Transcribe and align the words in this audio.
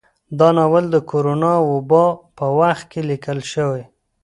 دا 0.39 0.49
ناول 0.57 0.85
د 0.91 0.95
کرونا 1.09 1.53
وبا 1.71 2.05
په 2.37 2.45
وخت 2.59 2.83
کې 2.91 3.01
ليکل 3.09 3.39
شوى 3.51 3.83